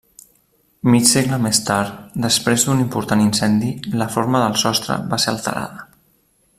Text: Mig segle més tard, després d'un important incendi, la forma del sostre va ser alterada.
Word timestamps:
Mig 0.93 1.03
segle 1.09 1.37
més 1.43 1.59
tard, 1.67 1.91
després 2.25 2.65
d'un 2.69 2.81
important 2.85 3.21
incendi, 3.27 3.69
la 4.03 4.11
forma 4.17 4.43
del 4.45 4.57
sostre 4.67 5.01
va 5.13 5.25
ser 5.27 5.33
alterada. 5.35 5.91